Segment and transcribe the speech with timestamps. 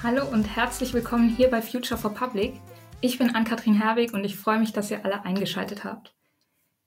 [0.00, 2.54] Hallo und herzlich willkommen hier bei Future for Public.
[3.00, 6.14] Ich bin Ann-Kathrin Herwig und ich freue mich, dass ihr alle eingeschaltet habt.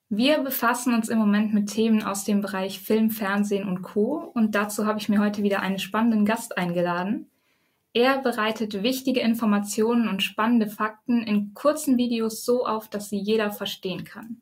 [0.07, 4.31] Wir befassen uns im Moment mit Themen aus dem Bereich Film, Fernsehen und Co.
[4.33, 7.29] Und dazu habe ich mir heute wieder einen spannenden Gast eingeladen.
[7.93, 13.51] Er bereitet wichtige Informationen und spannende Fakten in kurzen Videos so auf, dass sie jeder
[13.51, 14.37] verstehen kann.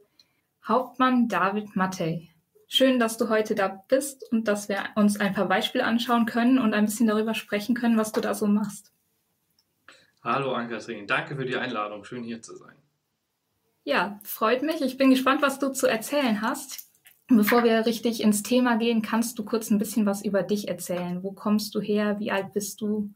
[0.67, 2.29] Hauptmann David Mattei.
[2.71, 6.59] Schön, dass du heute da bist und dass wir uns ein paar Beispiele anschauen können
[6.59, 8.93] und ein bisschen darüber sprechen können, was du da so machst.
[10.21, 12.03] Hallo Ann-Kathrin, danke für die Einladung.
[12.03, 12.75] Schön hier zu sein.
[13.85, 14.81] Ja, freut mich.
[14.81, 16.87] Ich bin gespannt, was du zu erzählen hast.
[17.27, 21.23] Bevor wir richtig ins Thema gehen, kannst du kurz ein bisschen was über dich erzählen.
[21.23, 22.19] Wo kommst du her?
[22.19, 23.11] Wie alt bist du?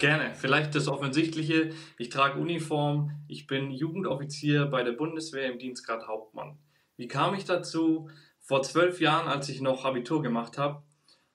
[0.00, 0.34] Gerne.
[0.34, 1.70] Vielleicht das Offensichtliche.
[1.98, 3.12] Ich trage Uniform.
[3.28, 6.58] Ich bin Jugendoffizier bei der Bundeswehr im Dienstgrad Hauptmann.
[6.98, 8.10] Wie kam ich dazu?
[8.40, 10.82] Vor zwölf Jahren, als ich noch Abitur gemacht habe,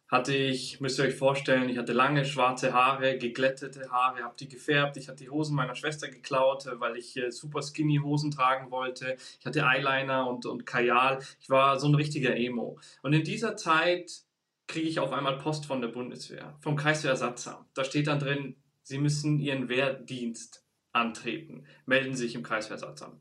[0.10, 4.50] hatte ich, müsst ihr euch vorstellen, ich hatte lange schwarze Haare, geglättete Haare, habe die
[4.50, 4.98] gefärbt.
[4.98, 9.16] Ich hatte die Hosen meiner Schwester geklaut, weil ich äh, super skinny Hosen tragen wollte.
[9.40, 11.20] Ich hatte Eyeliner und, und Kajal.
[11.40, 12.78] Ich war so ein richtiger Emo.
[13.02, 14.12] Und in dieser Zeit
[14.68, 17.68] kriege ich auf einmal Post von der Bundeswehr, vom Kreiswehrersatzamt.
[17.74, 21.66] Da steht dann drin, Sie müssen Ihren Wehrdienst antreten.
[21.86, 23.18] Melden Sie sich im Kreiswehrersatzamt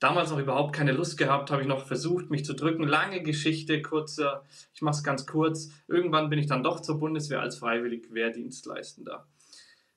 [0.00, 2.84] damals noch überhaupt keine Lust gehabt, habe ich noch versucht, mich zu drücken.
[2.84, 5.70] Lange Geschichte, kurzer, ich mache es ganz kurz.
[5.88, 9.26] Irgendwann bin ich dann doch zur Bundeswehr als freiwillig Wehrdienstleistender.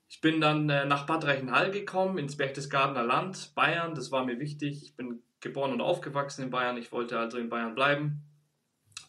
[0.09, 3.93] Ich bin dann äh, nach Bad Reichenhall gekommen, ins Berchtesgadener Land, Bayern.
[3.93, 4.81] Das war mir wichtig.
[4.83, 6.77] Ich bin geboren und aufgewachsen in Bayern.
[6.77, 8.23] Ich wollte also in Bayern bleiben.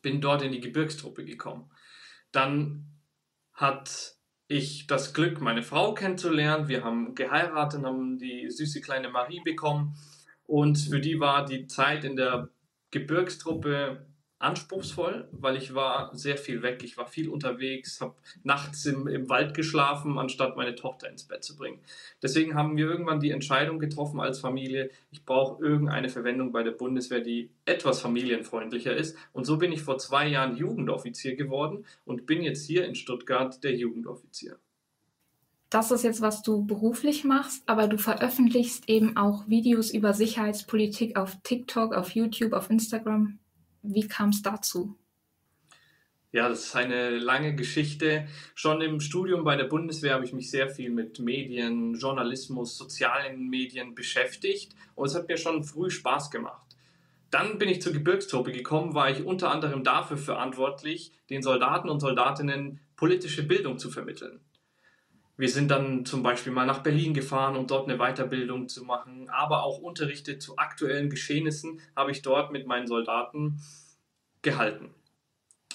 [0.03, 1.71] Bin dort in die Gebirgstruppe gekommen.
[2.33, 2.87] Dann
[3.53, 4.17] hat
[4.49, 6.69] ich das Glück, meine Frau kennenzulernen.
[6.69, 9.97] Wir haben geheiratet, haben die süße kleine Marie bekommen.
[10.49, 12.49] Und für die war die Zeit in der
[12.91, 14.07] Gebirgstruppe
[14.39, 19.29] anspruchsvoll, weil ich war sehr viel weg, ich war viel unterwegs, habe nachts im, im
[19.29, 21.81] Wald geschlafen, anstatt meine Tochter ins Bett zu bringen.
[22.23, 26.71] Deswegen haben wir irgendwann die Entscheidung getroffen als Familie, ich brauche irgendeine Verwendung bei der
[26.71, 29.19] Bundeswehr, die etwas familienfreundlicher ist.
[29.35, 33.63] Und so bin ich vor zwei Jahren Jugendoffizier geworden und bin jetzt hier in Stuttgart
[33.63, 34.59] der Jugendoffizier
[35.71, 41.17] das ist jetzt, was du beruflich machst, aber du veröffentlichst eben auch Videos über Sicherheitspolitik
[41.19, 43.39] auf TikTok, auf YouTube, auf Instagram.
[43.83, 44.97] Wie kam es dazu?
[46.31, 48.29] Ja, das ist eine lange Geschichte.
[48.55, 53.49] Schon im Studium bei der Bundeswehr habe ich mich sehr viel mit Medien, Journalismus, sozialen
[53.49, 56.67] Medien beschäftigt und es hat mir schon früh Spaß gemacht.
[57.31, 62.01] Dann bin ich zur Gebirgstruppe gekommen, war ich unter anderem dafür verantwortlich, den Soldaten und
[62.01, 64.41] Soldatinnen politische Bildung zu vermitteln.
[65.39, 69.31] Wir sind dann zum Beispiel mal nach Berlin gefahren, um dort eine Weiterbildung zu machen,
[69.31, 73.63] aber auch Unterrichte zu aktuellen Geschehnissen habe ich dort mit meinen Soldaten
[74.43, 74.91] gehalten.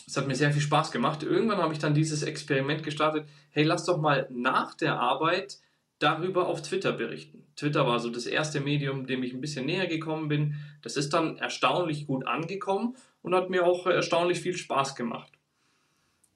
[0.05, 1.23] Es hat mir sehr viel Spaß gemacht.
[1.23, 3.25] Irgendwann habe ich dann dieses Experiment gestartet.
[3.51, 5.59] Hey, lass doch mal nach der Arbeit
[5.97, 7.45] darüber auf Twitter berichten.
[7.55, 10.55] Twitter war so das erste Medium, dem ich ein bisschen näher gekommen bin.
[10.81, 15.31] Das ist dann erstaunlich gut angekommen und hat mir auch erstaunlich viel Spaß gemacht.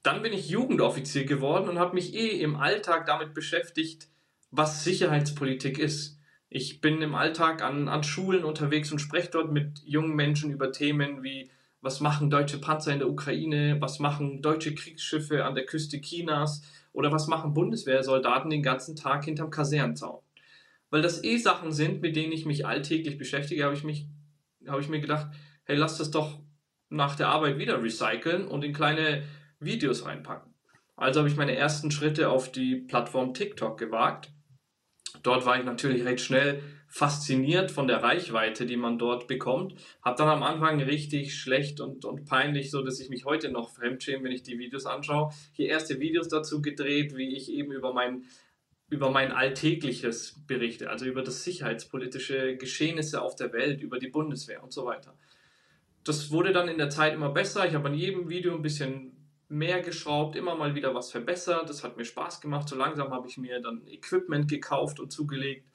[0.03, 4.07] Dann bin ich Jugendoffizier geworden und habe mich eh im Alltag damit beschäftigt,
[4.51, 6.19] was Sicherheitspolitik ist.
[6.49, 10.71] Ich bin im Alltag an, an Schulen unterwegs und spreche dort mit jungen Menschen über
[10.71, 15.65] Themen wie, was machen deutsche Panzer in der Ukraine, was machen deutsche Kriegsschiffe an der
[15.65, 16.61] Küste Chinas
[16.93, 20.21] oder was machen Bundeswehrsoldaten den ganzen Tag hinterm Kasernenzaun.
[20.89, 24.07] Weil das eh Sachen sind, mit denen ich mich alltäglich beschäftige, habe ich, mich,
[24.67, 25.27] habe ich mir gedacht,
[25.65, 26.39] hey, lass das doch
[26.89, 29.23] nach der Arbeit wieder recyceln und in kleine
[29.59, 30.53] Videos reinpacken.
[30.95, 34.31] Also habe ich meine ersten Schritte auf die Plattform TikTok gewagt.
[35.23, 39.75] Dort war ich natürlich recht schnell fasziniert von der Reichweite, die man dort bekommt.
[40.01, 43.69] Hab dann am Anfang richtig schlecht und, und peinlich, so dass ich mich heute noch
[43.69, 45.31] fremdschäme, wenn ich die Videos anschaue.
[45.51, 48.24] Hier erste Videos dazu gedreht, wie ich eben über mein
[48.89, 54.63] über mein alltägliches berichte, also über das sicherheitspolitische Geschehnisse auf der Welt, über die Bundeswehr
[54.63, 55.13] und so weiter.
[56.06, 57.68] Das wurde dann in der Zeit immer besser.
[57.68, 59.16] Ich habe an jedem Video ein bisschen
[59.49, 61.69] mehr geschraubt, immer mal wieder was verbessert.
[61.69, 62.67] Das hat mir Spaß gemacht.
[62.67, 65.65] So langsam habe ich mir dann Equipment gekauft und zugelegt,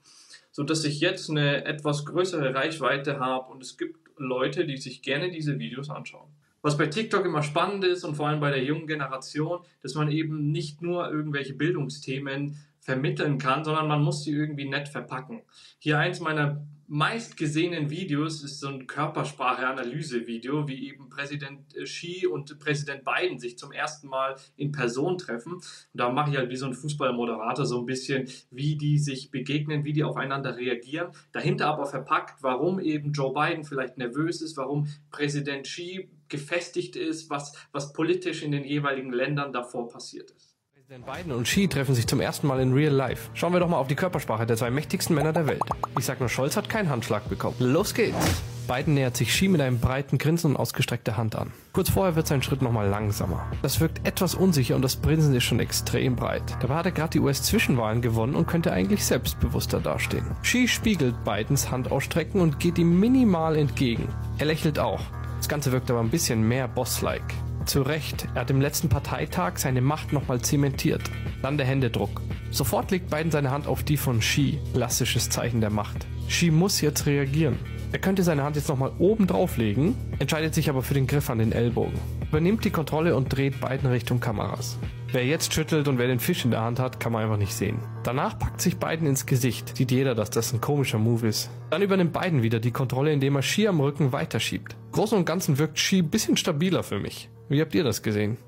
[0.50, 5.02] so dass ich jetzt eine etwas größere Reichweite habe und es gibt Leute, die sich
[5.02, 6.28] gerne diese Videos anschauen.
[6.60, 10.10] Was bei TikTok immer spannend ist und vor allem bei der jungen Generation, dass man
[10.10, 15.42] eben nicht nur irgendwelche Bildungsthemen vermitteln kann, sondern man muss sie irgendwie nett verpacken.
[15.78, 23.02] Hier eins meiner meistgesehenen Videos ist so ein Körpersprache-Analyse-Video, wie eben Präsident Xi und Präsident
[23.02, 25.54] Biden sich zum ersten Mal in Person treffen.
[25.54, 29.30] Und da mache ich halt wie so ein Fußballmoderator so ein bisschen, wie die sich
[29.30, 31.12] begegnen, wie die aufeinander reagieren.
[31.32, 37.30] Dahinter aber verpackt, warum eben Joe Biden vielleicht nervös ist, warum Präsident Xi gefestigt ist,
[37.30, 40.51] was, was politisch in den jeweiligen Ländern davor passiert ist.
[40.92, 43.30] Denn Biden und Xi treffen sich zum ersten Mal in Real Life.
[43.32, 45.62] Schauen wir doch mal auf die Körpersprache der zwei mächtigsten Männer der Welt.
[45.98, 47.56] Ich sag nur, Scholz hat keinen Handschlag bekommen.
[47.60, 48.42] Los geht's!
[48.68, 51.50] Biden nähert sich Xi mit einem breiten Grinsen und ausgestreckter Hand an.
[51.72, 53.50] Kurz vorher wird sein Schritt nochmal langsamer.
[53.62, 56.42] Das wirkt etwas unsicher und das Grinsen ist schon extrem breit.
[56.60, 60.26] Dabei hat er gerade die US-Zwischenwahlen gewonnen und könnte eigentlich selbstbewusster dastehen.
[60.42, 64.10] Xi spiegelt Bidens Handausstrecken und geht ihm minimal entgegen.
[64.36, 65.00] Er lächelt auch.
[65.38, 67.32] Das Ganze wirkt aber ein bisschen mehr Boss-like.
[67.64, 71.02] Zu Recht, er hat im letzten Parteitag seine Macht nochmal zementiert.
[71.42, 72.20] Dann der Händedruck.
[72.50, 76.06] Sofort legt Biden seine Hand auf die von Xi, klassisches Zeichen der Macht.
[76.28, 77.58] Xi muss jetzt reagieren.
[77.92, 81.38] Er könnte seine Hand jetzt nochmal oben drauflegen, entscheidet sich aber für den Griff an
[81.38, 81.98] den Ellbogen.
[82.28, 84.78] Übernimmt die Kontrolle und dreht Biden Richtung Kameras.
[85.12, 87.52] Wer jetzt schüttelt und wer den Fisch in der Hand hat, kann man einfach nicht
[87.52, 87.78] sehen.
[88.02, 89.76] Danach packt sich Biden ins Gesicht.
[89.76, 91.50] Sieht jeder, dass das ein komischer Move ist.
[91.68, 94.74] Dann übernimmt Biden wieder die Kontrolle, indem er Ski am Rücken weiterschiebt.
[94.92, 97.28] Großen und Ganzen wirkt ein bisschen stabiler für mich.
[97.48, 98.38] Wie habt ihr das gesehen?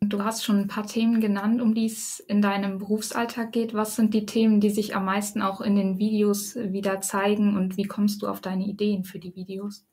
[0.00, 3.74] Du hast schon ein paar Themen genannt, um die es in deinem Berufsalltag geht.
[3.74, 7.76] Was sind die Themen, die sich am meisten auch in den Videos wieder zeigen und
[7.76, 9.84] wie kommst du auf deine Ideen für die Videos?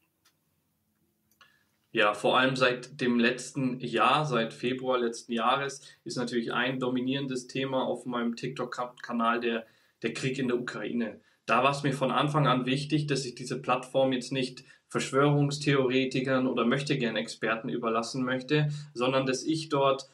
[1.91, 7.47] Ja, vor allem seit dem letzten Jahr, seit Februar letzten Jahres, ist natürlich ein dominierendes
[7.47, 9.65] Thema auf meinem TikTok-Kanal der,
[10.01, 11.19] der Krieg in der Ukraine.
[11.45, 16.47] Da war es mir von Anfang an wichtig, dass ich diese Plattform jetzt nicht Verschwörungstheoretikern
[16.47, 20.09] oder Möchtegern-Experten überlassen möchte, sondern dass ich dort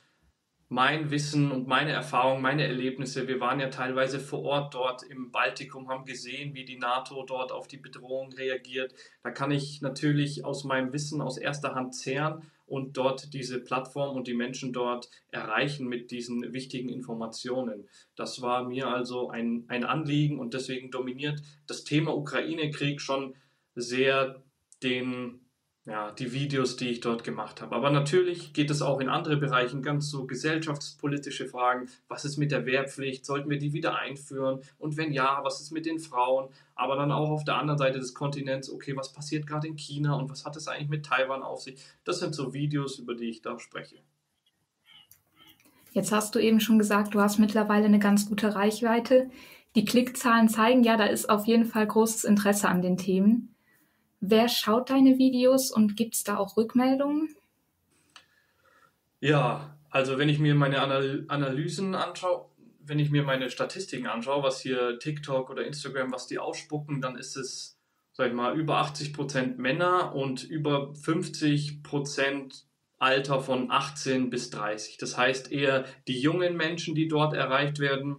[0.71, 3.27] mein Wissen und meine Erfahrungen, meine Erlebnisse.
[3.27, 7.51] Wir waren ja teilweise vor Ort dort im Baltikum, haben gesehen, wie die NATO dort
[7.51, 8.94] auf die Bedrohung reagiert.
[9.21, 14.15] Da kann ich natürlich aus meinem Wissen aus erster Hand zehren und dort diese Plattform
[14.15, 17.89] und die Menschen dort erreichen mit diesen wichtigen Informationen.
[18.15, 23.35] Das war mir also ein, ein Anliegen und deswegen dominiert das Thema Ukraine-Krieg schon
[23.75, 24.41] sehr
[24.83, 25.42] den
[25.86, 27.75] ja, die Videos, die ich dort gemacht habe.
[27.75, 31.89] Aber natürlich geht es auch in andere Bereichen, ganz so gesellschaftspolitische Fragen.
[32.07, 33.25] Was ist mit der Wehrpflicht?
[33.25, 34.62] Sollten wir die wieder einführen?
[34.78, 36.50] Und wenn ja, was ist mit den Frauen?
[36.75, 40.16] Aber dann auch auf der anderen Seite des Kontinents, okay, was passiert gerade in China
[40.16, 41.81] und was hat es eigentlich mit Taiwan auf sich?
[42.04, 43.95] Das sind so Videos, über die ich da spreche.
[45.94, 49.31] Jetzt hast du eben schon gesagt, du hast mittlerweile eine ganz gute Reichweite.
[49.75, 53.56] Die Klickzahlen zeigen ja, da ist auf jeden Fall großes Interesse an den Themen.
[54.21, 57.35] Wer schaut deine Videos und gibt es da auch Rückmeldungen?
[59.19, 62.45] Ja, also wenn ich mir meine Analysen anschaue,
[62.83, 67.18] wenn ich mir meine Statistiken anschaue, was hier TikTok oder Instagram, was die ausspucken, dann
[67.18, 67.79] ist es,
[68.13, 72.63] sag ich mal, über 80% Männer und über 50%
[73.00, 74.97] Alter von 18 bis 30.
[74.97, 78.18] Das heißt eher die jungen Menschen, die dort erreicht werden.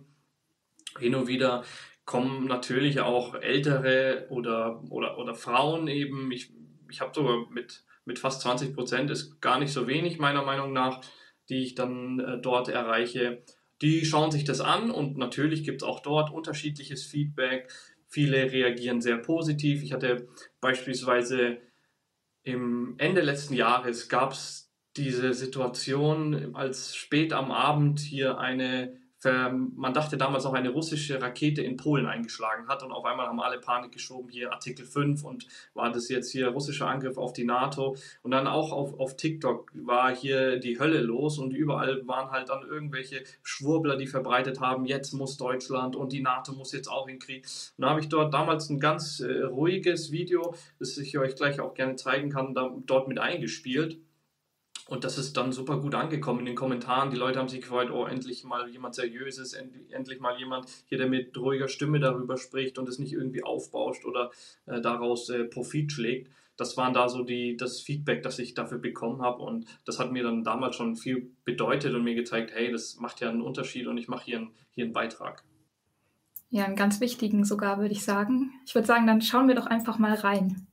[0.99, 1.65] Hin und wieder
[2.05, 6.31] kommen natürlich auch ältere oder, oder, oder Frauen eben.
[6.33, 6.53] Ich,
[6.91, 10.73] ich habe sogar mit, mit fast 20 Prozent, ist gar nicht so wenig meiner Meinung
[10.73, 11.01] nach,
[11.49, 13.43] die ich dann äh, dort erreiche.
[13.81, 17.69] Die schauen sich das an und natürlich gibt es auch dort unterschiedliches Feedback.
[18.07, 19.83] Viele reagieren sehr positiv.
[19.83, 20.29] Ich hatte
[20.61, 21.59] beispielsweise
[22.45, 29.95] im Ende letzten Jahres gab es diese Situation, als spät am Abend hier eine man
[29.95, 33.59] dachte damals auch eine russische Rakete in Polen eingeschlagen hat und auf einmal haben alle
[33.59, 37.97] Panik geschoben, hier Artikel 5 und war das jetzt hier russischer Angriff auf die NATO
[38.23, 42.49] und dann auch auf, auf TikTok war hier die Hölle los und überall waren halt
[42.49, 47.07] dann irgendwelche Schwurbler, die verbreitet haben, jetzt muss Deutschland und die NATO muss jetzt auch
[47.09, 47.47] in Krieg.
[47.77, 51.61] Und da habe ich dort damals ein ganz äh, ruhiges Video, das ich euch gleich
[51.61, 53.99] auch gerne zeigen kann, da, dort mit eingespielt
[54.89, 57.11] und das ist dann super gut angekommen in den Kommentaren.
[57.11, 61.09] Die Leute haben sich gefreut, oh, endlich mal jemand Seriöses, endlich mal jemand hier, der
[61.09, 64.31] mit ruhiger Stimme darüber spricht und es nicht irgendwie aufbauscht oder
[64.67, 66.33] äh, daraus äh, Profit schlägt.
[66.57, 69.43] Das waren da so die, das Feedback, das ich dafür bekommen habe.
[69.43, 73.21] Und das hat mir dann damals schon viel bedeutet und mir gezeigt, hey, das macht
[73.21, 75.45] ja einen Unterschied und ich mache hier, hier einen Beitrag.
[76.51, 78.53] Ja, einen ganz wichtigen sogar, würde ich sagen.
[78.67, 80.67] Ich würde sagen, dann schauen wir doch einfach mal rein.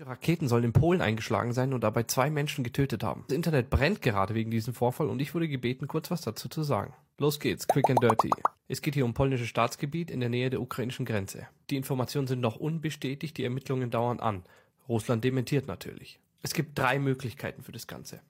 [0.00, 3.24] Raketen sollen in Polen eingeschlagen sein und dabei zwei Menschen getötet haben.
[3.28, 6.62] Das Internet brennt gerade wegen diesem Vorfall und ich wurde gebeten, kurz was dazu zu
[6.62, 6.94] sagen.
[7.18, 8.30] Los geht's, quick and dirty.
[8.68, 11.48] Es geht hier um polnisches Staatsgebiet in der Nähe der ukrainischen Grenze.
[11.70, 14.44] Die Informationen sind noch unbestätigt, die Ermittlungen dauern an.
[14.88, 16.20] Russland dementiert natürlich.
[16.42, 18.20] Es gibt drei Möglichkeiten für das Ganze.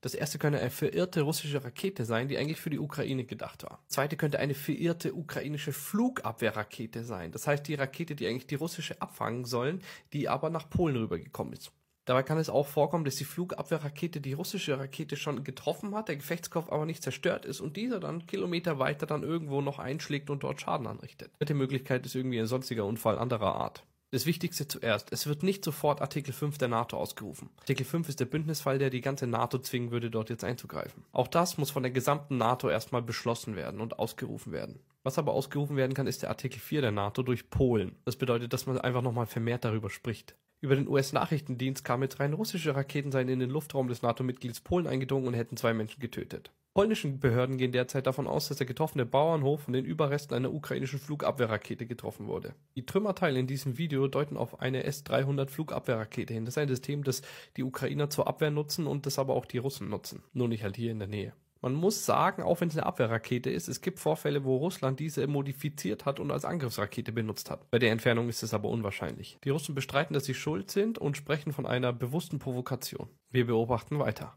[0.00, 3.80] Das erste könnte eine verirrte russische Rakete sein, die eigentlich für die Ukraine gedacht war.
[3.86, 7.32] Das zweite könnte eine verirrte ukrainische Flugabwehrrakete sein.
[7.32, 11.52] Das heißt, die Rakete, die eigentlich die russische abfangen sollen, die aber nach Polen rübergekommen
[11.52, 11.72] ist.
[12.04, 16.16] Dabei kann es auch vorkommen, dass die Flugabwehrrakete die russische Rakete schon getroffen hat, der
[16.16, 20.42] Gefechtskopf aber nicht zerstört ist und dieser dann Kilometer weiter dann irgendwo noch einschlägt und
[20.42, 21.32] dort Schaden anrichtet.
[21.38, 23.84] Dritte Möglichkeit ist irgendwie ein sonstiger Unfall anderer Art.
[24.10, 25.12] Das Wichtigste zuerst.
[25.12, 27.50] Es wird nicht sofort Artikel 5 der NATO ausgerufen.
[27.58, 31.04] Artikel 5 ist der Bündnisfall, der die ganze NATO zwingen würde, dort jetzt einzugreifen.
[31.12, 34.80] Auch das muss von der gesamten NATO erstmal beschlossen werden und ausgerufen werden.
[35.02, 37.96] Was aber ausgerufen werden kann, ist der Artikel 4 der NATO durch Polen.
[38.06, 40.34] Das bedeutet, dass man einfach nochmal vermehrt darüber spricht.
[40.60, 44.88] Über den US-Nachrichtendienst kam jetzt rein, russische Raketen seien in den Luftraum des NATO-Mitglieds Polen
[44.88, 46.50] eingedrungen und hätten zwei Menschen getötet.
[46.74, 50.98] Polnischen Behörden gehen derzeit davon aus, dass der getroffene Bauernhof von den Überresten einer ukrainischen
[50.98, 52.54] Flugabwehrrakete getroffen wurde.
[52.76, 56.44] Die Trümmerteile in diesem Video deuten auf eine S-300 Flugabwehrrakete hin.
[56.44, 57.22] Das ist ein System, das
[57.56, 60.22] die Ukrainer zur Abwehr nutzen und das aber auch die Russen nutzen.
[60.32, 61.32] Nur nicht halt hier in der Nähe.
[61.60, 65.26] Man muss sagen, auch wenn es eine Abwehrrakete ist, es gibt Vorfälle, wo Russland diese
[65.26, 67.68] modifiziert hat und als Angriffsrakete benutzt hat.
[67.70, 69.38] Bei der Entfernung ist es aber unwahrscheinlich.
[69.44, 73.08] Die Russen bestreiten, dass sie schuld sind und sprechen von einer bewussten Provokation.
[73.30, 74.36] Wir beobachten weiter.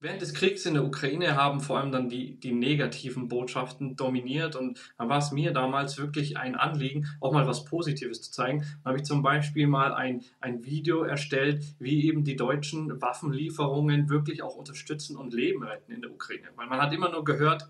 [0.00, 4.54] Während des Kriegs in der Ukraine haben vor allem dann die, die negativen Botschaften dominiert
[4.54, 8.60] und dann war es mir damals wirklich ein Anliegen, auch mal was Positives zu zeigen.
[8.60, 14.08] Dann habe ich zum Beispiel mal ein, ein Video erstellt, wie eben die deutschen Waffenlieferungen
[14.08, 16.46] wirklich auch unterstützen und Leben retten in der Ukraine.
[16.54, 17.66] Weil man hat immer nur gehört,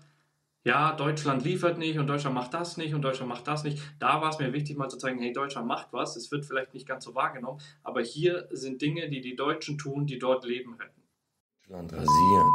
[0.63, 3.81] ja, Deutschland liefert nicht und Deutschland macht das nicht und Deutschland macht das nicht.
[3.97, 6.15] Da war es mir wichtig mal zu zeigen, hey, Deutschland macht was.
[6.15, 10.05] Es wird vielleicht nicht ganz so wahrgenommen, aber hier sind Dinge, die die Deutschen tun,
[10.05, 10.98] die dort Leben retten.
[11.69, 12.47] Deutschland rasiert.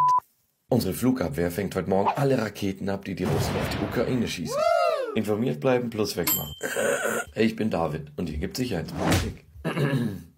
[0.71, 4.61] Unsere Flugabwehr fängt heute Morgen alle Raketen ab, die die Russen auf die Ukraine schießen.
[5.15, 6.57] Informiert bleiben plus wegmachen.
[7.37, 9.45] Ich bin David und hier gibt Sicherheitspolitik.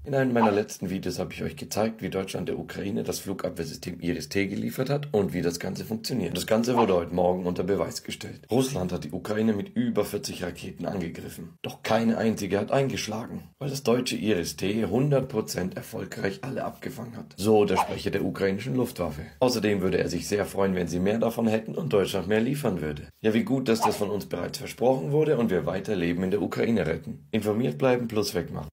[0.07, 3.99] In einem meiner letzten Videos habe ich euch gezeigt, wie Deutschland der Ukraine das Flugabwehrsystem
[3.99, 6.37] Iris-T geliefert hat und wie das Ganze funktioniert.
[6.37, 8.43] Das Ganze wurde heute Morgen unter Beweis gestellt.
[8.49, 11.55] Russland hat die Ukraine mit über 40 Raketen angegriffen.
[11.63, 17.35] Doch keine einzige hat eingeschlagen, weil das deutsche Iris-T 100% erfolgreich alle abgefangen hat.
[17.37, 19.23] So der Sprecher der ukrainischen Luftwaffe.
[19.41, 22.81] Außerdem würde er sich sehr freuen, wenn sie mehr davon hätten und Deutschland mehr liefern
[22.81, 23.09] würde.
[23.23, 26.31] Ja, wie gut, dass das von uns bereits versprochen wurde und wir weiter Leben in
[26.31, 27.27] der Ukraine retten.
[27.33, 28.69] Informiert bleiben plus wegmachen.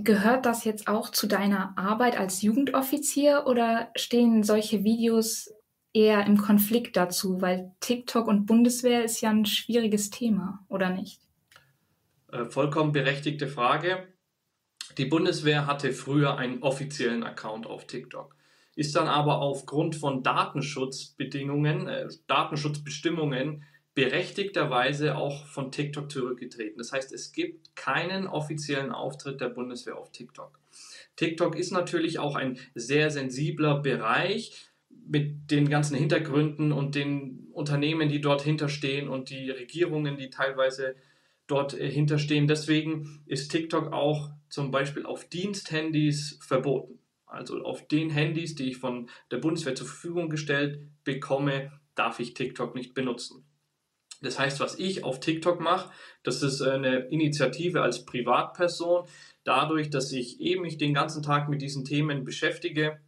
[0.00, 5.52] Gehört das jetzt auch zu deiner Arbeit als Jugendoffizier oder stehen solche Videos
[5.92, 7.42] eher im Konflikt dazu?
[7.42, 11.20] Weil TikTok und Bundeswehr ist ja ein schwieriges Thema, oder nicht?
[12.30, 14.06] Äh, vollkommen berechtigte Frage.
[14.98, 18.36] Die Bundeswehr hatte früher einen offiziellen Account auf TikTok,
[18.76, 23.64] ist dann aber aufgrund von Datenschutzbedingungen, äh, Datenschutzbestimmungen
[23.98, 26.78] berechtigterweise auch von TikTok zurückgetreten.
[26.78, 30.56] Das heißt, es gibt keinen offiziellen Auftritt der Bundeswehr auf TikTok.
[31.16, 38.08] TikTok ist natürlich auch ein sehr sensibler Bereich mit den ganzen Hintergründen und den Unternehmen,
[38.08, 40.94] die dort hinterstehen und die Regierungen, die teilweise
[41.48, 42.46] dort äh, hinterstehen.
[42.46, 47.00] Deswegen ist TikTok auch zum Beispiel auf Diensthandys verboten.
[47.26, 52.34] Also auf den Handys, die ich von der Bundeswehr zur Verfügung gestellt bekomme, darf ich
[52.34, 53.47] TikTok nicht benutzen.
[54.20, 55.90] Das heißt, was ich auf TikTok mache,
[56.22, 59.06] das ist eine Initiative als Privatperson.
[59.44, 63.00] Dadurch, dass ich eben mich den ganzen Tag mit diesen Themen beschäftige,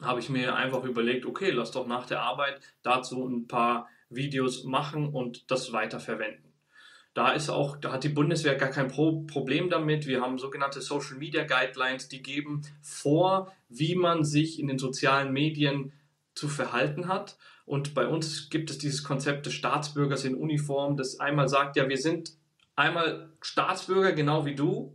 [0.00, 4.64] habe ich mir einfach überlegt, okay, lass doch nach der Arbeit dazu ein paar Videos
[4.64, 6.48] machen und das weiterverwenden.
[7.14, 10.06] Da ist auch, da hat die Bundeswehr gar kein Pro Problem damit.
[10.06, 15.32] Wir haben sogenannte Social Media Guidelines, die geben vor, wie man sich in den sozialen
[15.32, 15.92] Medien
[16.36, 17.36] zu verhalten hat.
[17.68, 21.88] Und bei uns gibt es dieses Konzept des Staatsbürgers in Uniform, das einmal sagt, ja,
[21.88, 22.32] wir sind
[22.76, 24.94] einmal Staatsbürger, genau wie du,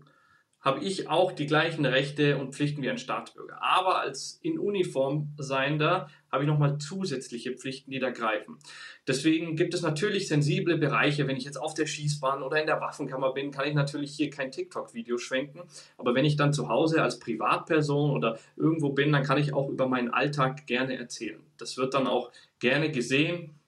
[0.63, 3.62] habe ich auch die gleichen Rechte und Pflichten wie ein Staatsbürger.
[3.62, 8.58] Aber als in Uniform seiender habe ich nochmal zusätzliche Pflichten, die da greifen.
[9.06, 11.27] Deswegen gibt es natürlich sensible Bereiche.
[11.27, 14.30] Wenn ich jetzt auf der Schießbahn oder in der Waffenkammer bin, kann ich natürlich hier
[14.30, 15.63] kein TikTok-Video schwenken.
[15.98, 19.70] Aber wenn ich dann zu Hause als Privatperson oder irgendwo bin, dann kann ich auch
[19.70, 21.42] über meinen Alltag gerne erzählen.
[21.58, 22.32] Das wird dann auch
[22.63, 23.60] gerne gesehen,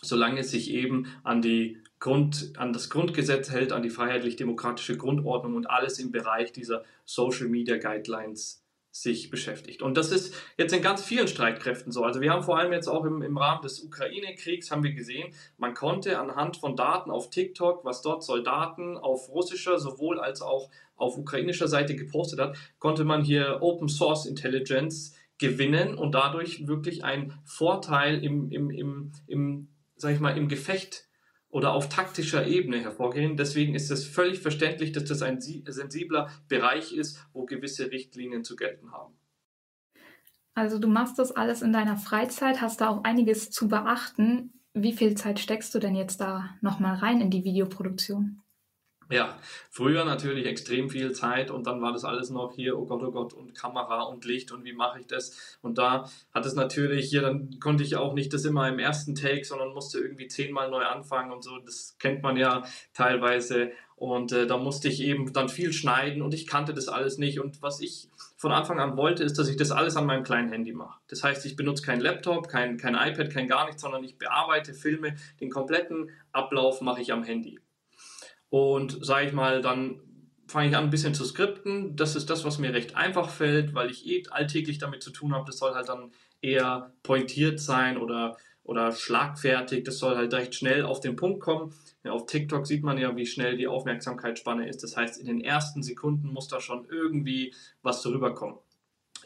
[0.00, 5.54] solange es sich eben an die Grund, an das Grundgesetz hält, an die freiheitlich-demokratische Grundordnung
[5.54, 9.82] und alles im Bereich dieser Social Media Guidelines sich beschäftigt.
[9.82, 12.04] Und das ist jetzt in ganz vielen Streitkräften so.
[12.04, 15.32] Also wir haben vor allem jetzt auch im, im Rahmen des Ukraine-Kriegs haben wir gesehen,
[15.56, 20.70] man konnte anhand von Daten auf TikTok, was dort Soldaten auf russischer sowohl als auch
[20.96, 27.04] auf ukrainischer Seite gepostet hat, konnte man hier Open Source Intelligence gewinnen und dadurch wirklich
[27.04, 31.08] einen Vorteil im, im, im, im sag ich mal, im Gefecht
[31.48, 33.36] oder auf taktischer Ebene hervorgehen.
[33.36, 38.54] Deswegen ist es völlig verständlich, dass das ein sensibler Bereich ist, wo gewisse Richtlinien zu
[38.54, 39.14] gelten haben.
[40.54, 44.52] Also du machst das alles in deiner Freizeit, hast da auch einiges zu beachten.
[44.74, 48.41] Wie viel Zeit steckst du denn jetzt da nochmal rein in die Videoproduktion?
[49.12, 49.36] Ja,
[49.68, 53.10] früher natürlich extrem viel Zeit und dann war das alles noch hier, oh Gott, oh
[53.12, 55.58] Gott, und Kamera und Licht und wie mache ich das?
[55.60, 59.14] Und da hat es natürlich hier, dann konnte ich auch nicht das immer im ersten
[59.14, 61.58] Take, sondern musste irgendwie zehnmal neu anfangen und so.
[61.58, 62.62] Das kennt man ja
[62.94, 63.72] teilweise.
[63.96, 67.38] Und äh, da musste ich eben dann viel schneiden und ich kannte das alles nicht.
[67.38, 70.48] Und was ich von Anfang an wollte, ist, dass ich das alles an meinem kleinen
[70.48, 70.98] Handy mache.
[71.08, 74.72] Das heißt, ich benutze kein Laptop, kein, kein iPad, kein gar nichts, sondern ich bearbeite
[74.72, 75.16] Filme.
[75.38, 77.60] Den kompletten Ablauf mache ich am Handy.
[78.52, 79.98] Und sage ich mal, dann
[80.46, 81.96] fange ich an, ein bisschen zu skripten.
[81.96, 85.34] Das ist das, was mir recht einfach fällt, weil ich eh alltäglich damit zu tun
[85.34, 85.46] habe.
[85.46, 86.10] Das soll halt dann
[86.42, 89.84] eher pointiert sein oder, oder schlagfertig.
[89.84, 91.72] Das soll halt recht schnell auf den Punkt kommen.
[92.04, 94.82] Ja, auf TikTok sieht man ja, wie schnell die Aufmerksamkeitsspanne ist.
[94.82, 98.58] Das heißt, in den ersten Sekunden muss da schon irgendwie was drüber kommen.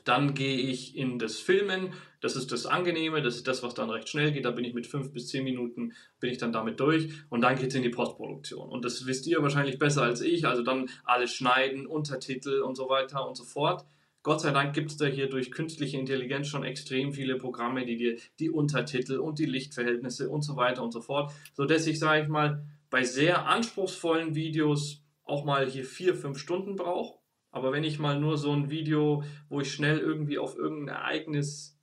[0.07, 1.93] Dann gehe ich in das Filmen.
[2.21, 4.45] Das ist das Angenehme, das ist das, was dann recht schnell geht.
[4.45, 7.57] Da bin ich mit fünf bis zehn Minuten bin ich dann damit durch und dann
[7.57, 8.69] geht es in die Postproduktion.
[8.69, 10.47] Und das wisst ihr wahrscheinlich besser als ich.
[10.47, 13.85] Also dann alles schneiden, Untertitel und so weiter und so fort.
[14.23, 17.97] Gott sei Dank gibt es da hier durch künstliche Intelligenz schon extrem viele Programme, die
[17.97, 22.23] dir die Untertitel und die Lichtverhältnisse und so weiter und so fort, sodass ich, sage
[22.23, 27.19] ich mal, bei sehr anspruchsvollen Videos auch mal hier vier, fünf Stunden brauche
[27.57, 31.81] aber wenn ich mal nur so ein Video, wo ich schnell irgendwie auf irgendein Ereignis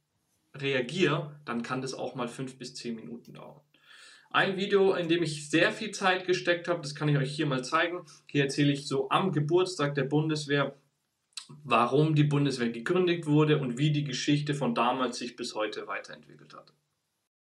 [0.56, 3.60] reagiere, dann kann das auch mal fünf bis zehn Minuten dauern.
[4.30, 7.48] Ein Video, in dem ich sehr viel Zeit gesteckt habe, das kann ich euch hier
[7.48, 8.06] mal zeigen.
[8.28, 10.78] Hier erzähle ich so am Geburtstag der Bundeswehr,
[11.64, 16.54] warum die Bundeswehr gegründet wurde und wie die Geschichte von damals sich bis heute weiterentwickelt
[16.54, 16.72] hat.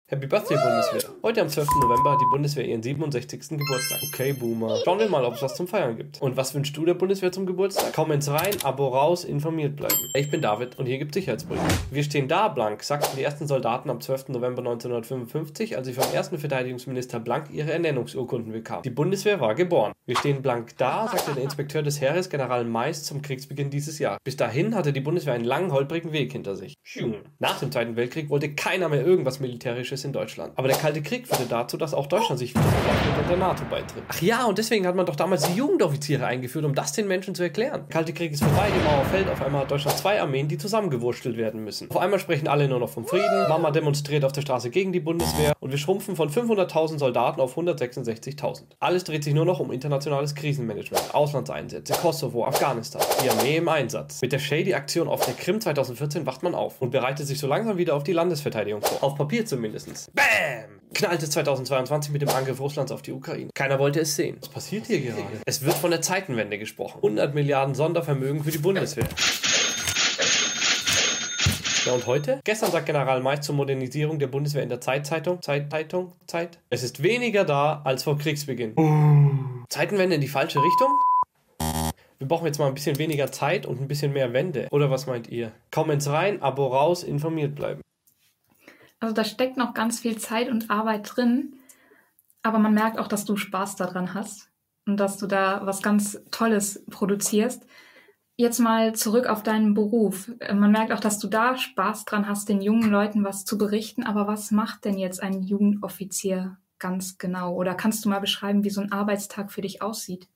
[0.09, 1.11] Happy Birthday Bundeswehr.
[1.25, 1.67] Heute am 12.
[1.83, 3.41] November hat die Bundeswehr ihren 67.
[3.49, 3.99] Geburtstag.
[4.07, 4.79] Okay, Boomer.
[4.85, 6.23] Schauen wir mal, ob es was zum Feiern gibt.
[6.23, 7.93] Und was wünschst du der Bundeswehr zum Geburtstag?
[7.93, 9.97] Comments rein, Abo raus, informiert bleiben.
[10.15, 11.61] Ich bin David und hier gibt Sicherheitsbriefe.
[11.91, 14.29] Wir stehen da, Blank, sagten die ersten Soldaten am 12.
[14.29, 18.85] November 1955, als sie vom ersten Verteidigungsminister Blank ihre Ernennungsurkunden bekamen.
[18.85, 19.93] Die Bundeswehr war geboren.
[20.07, 24.21] Wir stehen blank da, sagte der Inspekteur des Heeres, General Mais, zum Kriegsbeginn dieses Jahres.
[24.23, 26.77] Bis dahin hatte die Bundeswehr einen langen, holprigen Weg hinter sich.
[27.41, 30.53] Nach dem Zweiten Weltkrieg wollte keiner mehr irgendwas Militärisches ist in Deutschland.
[30.57, 32.63] Aber der Kalte Krieg führte dazu, dass auch Deutschland sich wieder
[33.27, 34.05] und der NATO beitritt.
[34.09, 37.35] Ach ja, und deswegen hat man doch damals die Jugendoffiziere eingeführt, um das den Menschen
[37.35, 37.83] zu erklären.
[37.89, 40.59] Der Kalte Krieg ist vorbei, die Mauer fällt, auf einmal hat Deutschland zwei Armeen, die
[40.59, 41.91] zusammengewurstelt werden müssen.
[41.91, 45.01] Auf einmal sprechen alle nur noch vom Frieden, Mama demonstriert auf der Straße gegen die
[45.01, 48.63] Bundeswehr und wir schrumpfen von 500.000 Soldaten auf 166.000.
[48.79, 53.03] Alles dreht sich nur noch um internationales Krisenmanagement, Auslandseinsätze, Kosovo, Afghanistan.
[53.25, 54.21] Die Armee im Einsatz.
[54.23, 57.79] Mit der Shady-Aktion auf der Krim 2014 wacht man auf und bereitet sich so langsam
[57.79, 59.03] wieder auf die Landesverteidigung vor.
[59.03, 59.86] Auf Papier zumindest.
[60.15, 60.81] Bam!
[60.95, 63.51] Knallt es 2022 mit dem Angriff Russlands auf die Ukraine.
[63.55, 64.37] Keiner wollte es sehen.
[64.41, 65.23] Was passiert hier gerade?
[65.45, 66.97] Es wird von der Zeitenwende gesprochen.
[66.97, 69.07] 100 Milliarden Sondervermögen für die Bundeswehr.
[71.85, 72.41] Ja, und heute?
[72.43, 76.59] Gestern sagt General Mais zur Modernisierung der Bundeswehr in der Zeitzeitung, Zeitzeitung, Zeit.
[76.69, 78.75] Es ist weniger da als vor Kriegsbeginn.
[79.69, 80.89] Zeitenwende in die falsche Richtung?
[82.19, 84.67] Wir brauchen jetzt mal ein bisschen weniger Zeit und ein bisschen mehr Wende.
[84.71, 85.53] Oder was meint ihr?
[85.71, 87.83] Comments rein, Abo raus, informiert bleiben.
[89.01, 91.55] Also da steckt noch ganz viel Zeit und Arbeit drin,
[92.43, 94.51] aber man merkt auch, dass du Spaß daran hast
[94.87, 97.67] und dass du da was ganz Tolles produzierst.
[98.37, 100.31] Jetzt mal zurück auf deinen Beruf.
[100.41, 104.03] Man merkt auch, dass du da Spaß dran hast, den jungen Leuten was zu berichten.
[104.03, 107.55] Aber was macht denn jetzt ein Jugendoffizier ganz genau?
[107.55, 110.29] Oder kannst du mal beschreiben, wie so ein Arbeitstag für dich aussieht?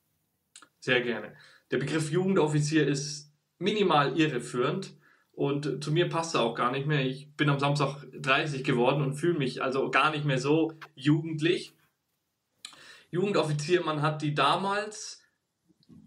[0.79, 1.35] Sehr gerne.
[1.69, 4.95] Der Begriff Jugendoffizier ist minimal irreführend.
[5.41, 7.03] Und zu mir passt er auch gar nicht mehr.
[7.03, 11.73] Ich bin am Samstag 30 geworden und fühle mich also gar nicht mehr so jugendlich.
[13.09, 15.23] Jugendoffizier, man hat die damals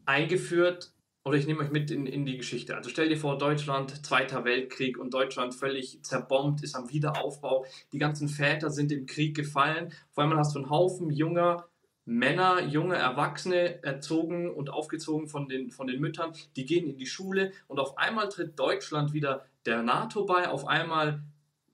[0.04, 0.92] eingeführt,
[1.24, 2.76] oder ich nehme euch mit in, in die Geschichte.
[2.76, 7.66] Also stell dir vor, Deutschland, Zweiter Weltkrieg und Deutschland völlig zerbombt, ist am Wiederaufbau.
[7.90, 9.92] Die ganzen Väter sind im Krieg gefallen.
[10.12, 11.68] Vor allem hast du einen Haufen junger
[12.06, 17.06] Männer, junge Erwachsene erzogen und aufgezogen von den, von den Müttern, die gehen in die
[17.06, 21.22] Schule und auf einmal tritt Deutschland wieder der NATO bei, auf einmal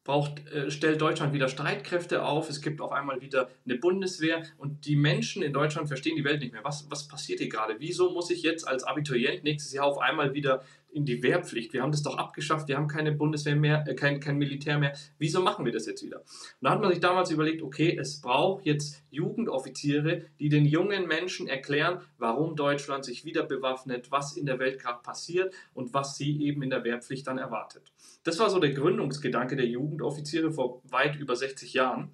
[0.04, 4.86] braucht, äh, stellt Deutschland wieder Streitkräfte auf, es gibt auf einmal wieder eine Bundeswehr und
[4.86, 6.64] die Menschen in Deutschland verstehen die Welt nicht mehr.
[6.64, 7.76] Was, was passiert hier gerade?
[7.78, 10.62] Wieso muss ich jetzt als Abiturient nächstes Jahr auf einmal wieder
[10.92, 11.72] in die Wehrpflicht.
[11.72, 14.94] Wir haben das doch abgeschafft, wir haben keine Bundeswehr mehr, äh, kein, kein Militär mehr.
[15.18, 16.18] Wieso machen wir das jetzt wieder?
[16.18, 16.26] Und
[16.62, 21.48] da hat man sich damals überlegt, okay, es braucht jetzt Jugendoffiziere, die den jungen Menschen
[21.48, 26.42] erklären, warum Deutschland sich wieder bewaffnet, was in der Welt gerade passiert und was sie
[26.42, 27.92] eben in der Wehrpflicht dann erwartet.
[28.24, 32.10] Das war so der Gründungsgedanke der Jugendoffiziere vor weit über 60 Jahren.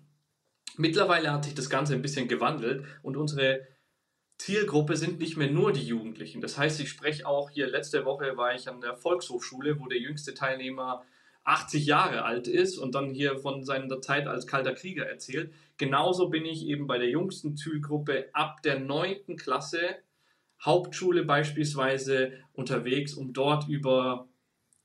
[0.77, 3.67] Mittlerweile hat sich das Ganze ein bisschen gewandelt und unsere
[4.39, 6.41] Zielgruppe sind nicht mehr nur die Jugendlichen.
[6.41, 9.99] Das heißt, ich spreche auch hier, letzte Woche war ich an der Volkshochschule, wo der
[9.99, 11.05] jüngste Teilnehmer
[11.45, 15.53] 80 Jahre alt ist und dann hier von seiner Zeit als kalter Krieger erzählt.
[15.79, 19.37] Genauso bin ich eben bei der jüngsten Zielgruppe ab der 9.
[19.37, 19.97] Klasse
[20.65, 24.29] Hauptschule beispielsweise unterwegs, um dort über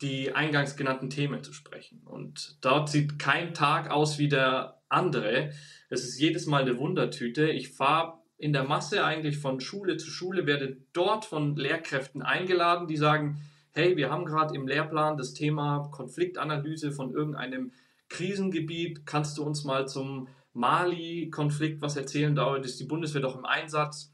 [0.02, 2.02] die eingangs genannten Themen zu sprechen.
[2.06, 5.52] Und dort sieht kein Tag aus wie der andere.
[5.90, 7.50] Es ist jedes Mal eine Wundertüte.
[7.50, 12.88] Ich fahre in der Masse eigentlich von Schule zu Schule, werde dort von Lehrkräften eingeladen,
[12.88, 13.40] die sagen,
[13.72, 17.72] hey, wir haben gerade im Lehrplan das Thema Konfliktanalyse von irgendeinem
[18.10, 19.06] Krisengebiet.
[19.06, 22.36] Kannst du uns mal zum Mali-Konflikt was erzählen?
[22.36, 24.12] Da ist die Bundeswehr doch im Einsatz.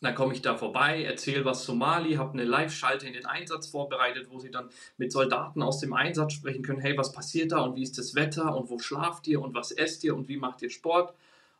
[0.00, 3.66] Dann komme ich da vorbei, erzähle was zu Mali, habe eine Live-Schalte in den Einsatz
[3.66, 6.80] vorbereitet, wo sie dann mit Soldaten aus dem Einsatz sprechen können.
[6.80, 9.70] Hey, was passiert da und wie ist das Wetter und wo schlaft ihr und was
[9.70, 11.14] esst ihr und wie macht ihr Sport?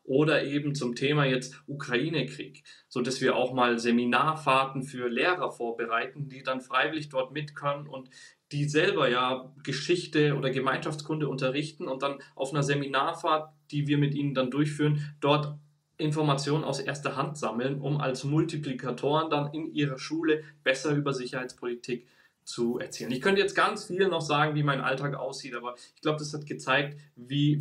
[0.05, 6.29] Oder eben zum Thema jetzt Ukraine-Krieg, so dass wir auch mal Seminarfahrten für Lehrer vorbereiten,
[6.29, 8.11] die dann freiwillig dort mit können und
[8.53, 14.15] die selber ja Geschichte oder Gemeinschaftskunde unterrichten und dann auf einer Seminarfahrt, die wir mit
[14.15, 15.55] ihnen dann durchführen, dort
[15.99, 22.07] Informationen aus erster Hand sammeln, um als Multiplikatoren dann in ihrer Schule besser über Sicherheitspolitik
[22.43, 23.13] zu erzählen.
[23.13, 26.33] Ich könnte jetzt ganz viel noch sagen, wie mein Alltag aussieht, aber ich glaube, das
[26.33, 27.61] hat gezeigt, wie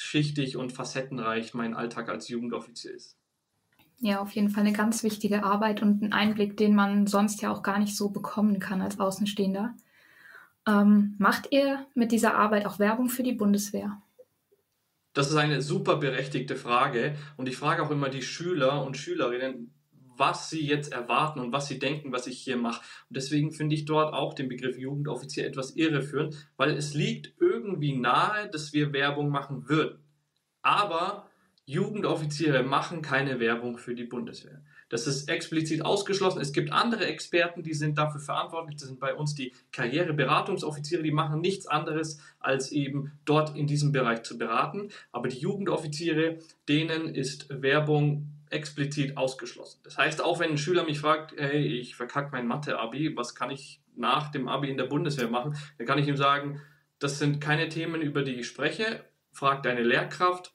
[0.00, 3.16] vielschichtig und facettenreich mein Alltag als Jugendoffizier ist.
[3.98, 7.52] Ja, auf jeden Fall eine ganz wichtige Arbeit und ein Einblick, den man sonst ja
[7.52, 9.74] auch gar nicht so bekommen kann als Außenstehender.
[10.66, 14.00] Ähm, macht ihr mit dieser Arbeit auch Werbung für die Bundeswehr?
[15.12, 19.74] Das ist eine super berechtigte Frage und ich frage auch immer die Schüler und Schülerinnen,
[20.20, 22.82] was sie jetzt erwarten und was sie denken, was ich hier mache.
[23.08, 27.96] Und deswegen finde ich dort auch den Begriff Jugendoffizier etwas irreführend, weil es liegt irgendwie
[27.96, 29.98] nahe, dass wir Werbung machen würden.
[30.62, 31.26] Aber
[31.64, 34.62] Jugendoffiziere machen keine Werbung für die Bundeswehr.
[34.90, 36.40] Das ist explizit ausgeschlossen.
[36.40, 38.76] Es gibt andere Experten, die sind dafür verantwortlich.
[38.76, 43.92] Das sind bei uns die Karriereberatungsoffiziere, die machen nichts anderes, als eben dort in diesem
[43.92, 44.88] Bereich zu beraten.
[45.12, 49.80] Aber die Jugendoffiziere, denen ist Werbung explizit ausgeschlossen.
[49.84, 53.50] Das heißt, auch wenn ein Schüler mich fragt, hey, ich verkacke mein Mathe-Abi, was kann
[53.50, 56.60] ich nach dem Abi in der Bundeswehr machen, dann kann ich ihm sagen,
[56.98, 59.04] das sind keine Themen, über die ich spreche.
[59.32, 60.52] Frag deine Lehrkraft,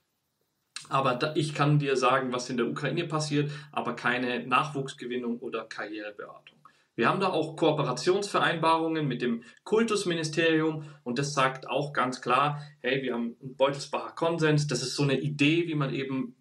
[0.89, 6.60] aber ich kann dir sagen, was in der Ukraine passiert, aber keine Nachwuchsgewinnung oder Karriereberatung.
[6.95, 13.01] Wir haben da auch Kooperationsvereinbarungen mit dem Kultusministerium und das sagt auch ganz klar, hey,
[13.01, 14.67] wir haben einen Beutelsbacher Konsens.
[14.67, 16.36] Das ist so eine Idee, wie man eben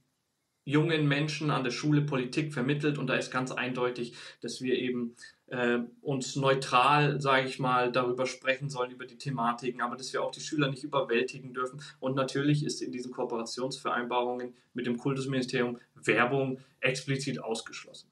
[0.64, 5.14] jungen Menschen an der Schule Politik vermittelt und da ist ganz eindeutig, dass wir eben
[5.48, 10.22] äh, uns neutral, sage ich mal, darüber sprechen sollen, über die Thematiken, aber dass wir
[10.22, 11.82] auch die Schüler nicht überwältigen dürfen.
[12.00, 18.08] Und natürlich ist in diesen Kooperationsvereinbarungen mit dem Kultusministerium Werbung explizit ausgeschlossen.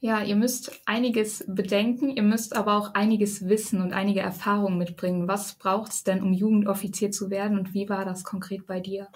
[0.00, 5.26] Ja, ihr müsst einiges bedenken, ihr müsst aber auch einiges wissen und einige Erfahrungen mitbringen.
[5.26, 9.08] Was braucht es denn, um Jugendoffizier zu werden und wie war das konkret bei dir?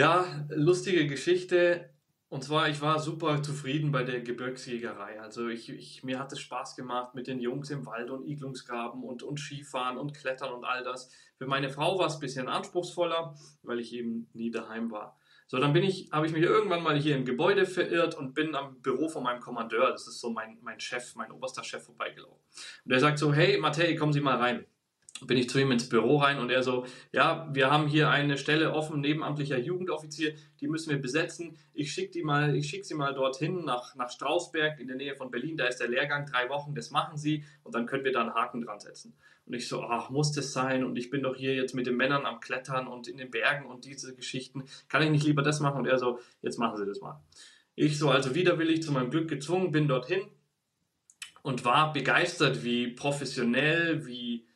[0.00, 1.90] Ja, lustige Geschichte.
[2.30, 5.20] Und zwar, ich war super zufrieden bei der Gebirgsjägerei.
[5.20, 9.04] Also ich, ich, mir hat es Spaß gemacht mit den Jungs im Wald und Iglungsgraben
[9.04, 11.12] und, und Skifahren und Klettern und all das.
[11.36, 15.18] Für meine Frau war es ein bisschen anspruchsvoller, weil ich eben nie daheim war.
[15.48, 18.54] So, dann bin ich, habe ich mich irgendwann mal hier im Gebäude verirrt und bin
[18.54, 22.40] am Büro von meinem Kommandeur, das ist so mein, mein Chef, mein oberster Chef vorbeigelaufen.
[22.86, 24.64] Und der sagt so, hey Matej, kommen Sie mal rein
[25.26, 28.38] bin ich zu ihm ins Büro rein und er so, ja, wir haben hier eine
[28.38, 31.56] Stelle offen, nebenamtlicher Jugendoffizier, die müssen wir besetzen.
[31.74, 35.14] Ich schicke die mal, ich schicke sie mal dorthin nach, nach Strausberg in der Nähe
[35.14, 38.12] von Berlin, da ist der Lehrgang, drei Wochen, das machen sie und dann können wir
[38.12, 39.14] da einen Haken dran setzen.
[39.46, 40.84] Und ich so, ach, muss das sein?
[40.84, 43.66] Und ich bin doch hier jetzt mit den Männern am Klettern und in den Bergen
[43.66, 44.62] und diese Geschichten.
[44.88, 45.78] Kann ich nicht lieber das machen?
[45.78, 47.20] Und er so, jetzt machen Sie das mal.
[47.74, 50.20] Ich so, also widerwillig zu meinem Glück gezwungen, bin dorthin
[51.42, 54.46] und war begeistert, wie professionell, wie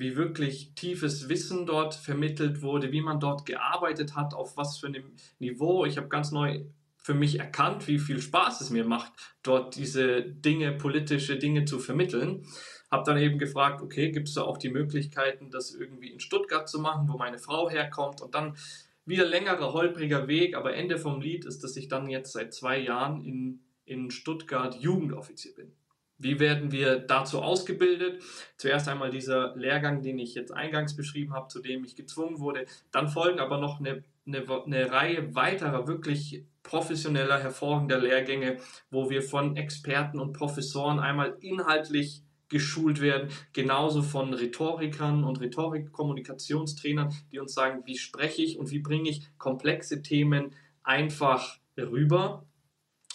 [0.00, 4.86] wie wirklich tiefes Wissen dort vermittelt wurde, wie man dort gearbeitet hat, auf was für
[4.86, 5.84] einem Niveau.
[5.84, 6.64] Ich habe ganz neu
[6.96, 11.78] für mich erkannt, wie viel Spaß es mir macht, dort diese Dinge, politische Dinge zu
[11.78, 12.46] vermitteln.
[12.90, 16.68] Habe dann eben gefragt, okay, gibt es da auch die Möglichkeiten, das irgendwie in Stuttgart
[16.68, 18.56] zu machen, wo meine Frau herkommt und dann
[19.04, 22.78] wieder längerer, holpriger Weg, aber Ende vom Lied ist, dass ich dann jetzt seit zwei
[22.78, 25.72] Jahren in, in Stuttgart Jugendoffizier bin.
[26.20, 28.22] Wie werden wir dazu ausgebildet?
[28.58, 32.66] Zuerst einmal dieser Lehrgang, den ich jetzt eingangs beschrieben habe, zu dem ich gezwungen wurde.
[32.92, 38.58] Dann folgen aber noch eine, eine, eine Reihe weiterer wirklich professioneller, hervorragender Lehrgänge,
[38.90, 47.14] wo wir von Experten und Professoren einmal inhaltlich geschult werden, genauso von Rhetorikern und Rhetorik-Kommunikationstrainern,
[47.32, 50.52] die uns sagen, wie spreche ich und wie bringe ich komplexe Themen
[50.82, 52.44] einfach rüber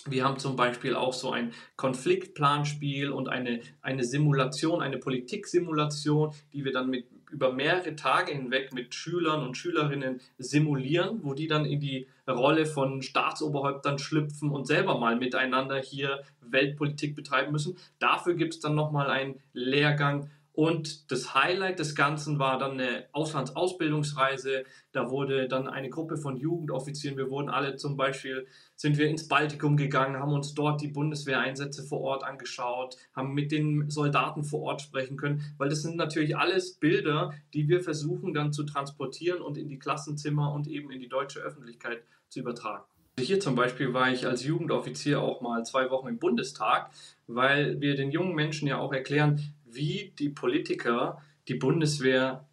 [0.07, 6.63] wir haben zum Beispiel auch so ein Konfliktplanspiel und eine, eine Simulation, eine Politiksimulation, die
[6.63, 11.65] wir dann mit über mehrere Tage hinweg mit Schülern und Schülerinnen simulieren, wo die dann
[11.65, 17.77] in die Rolle von Staatsoberhäuptern schlüpfen und selber mal miteinander hier Weltpolitik betreiben müssen.
[17.99, 23.07] Dafür gibt es dann nochmal einen Lehrgang und das Highlight des Ganzen war dann eine
[23.11, 24.63] Auslandsausbildungsreise.
[24.93, 29.27] Da wurde dann eine Gruppe von Jugendoffizieren, wir wurden alle zum Beispiel, sind wir ins
[29.27, 34.61] Baltikum gegangen, haben uns dort die Bundeswehreinsätze vor Ort angeschaut, haben mit den Soldaten vor
[34.61, 39.41] Ort sprechen können, weil das sind natürlich alles Bilder, die wir versuchen dann zu transportieren
[39.41, 42.85] und in die Klassenzimmer und eben in die deutsche Öffentlichkeit zu übertragen.
[43.19, 46.91] Hier zum Beispiel war ich als Jugendoffizier auch mal zwei Wochen im Bundestag,
[47.27, 52.47] weil wir den jungen Menschen ja auch erklären, wie die Politiker die Bundeswehr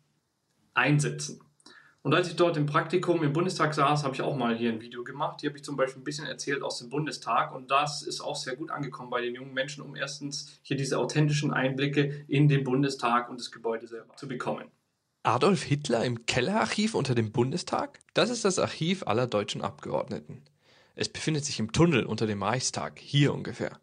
[0.75, 1.41] einsetzen.
[2.03, 4.81] Und als ich dort im Praktikum im Bundestag saß, habe ich auch mal hier ein
[4.81, 5.41] Video gemacht.
[5.41, 8.35] Hier habe ich zum Beispiel ein bisschen erzählt aus dem Bundestag und das ist auch
[8.35, 12.65] sehr gut angekommen bei den jungen Menschen, um erstens hier diese authentischen Einblicke in den
[12.65, 14.69] Bundestag und das Gebäude selber zu bekommen.
[15.23, 18.01] Adolf Hitler im Kellerarchiv unter dem Bundestag?
[18.15, 20.43] Das ist das Archiv aller deutschen Abgeordneten.
[20.97, 23.79] Es befindet sich im Tunnel unter dem Reichstag, hier ungefähr.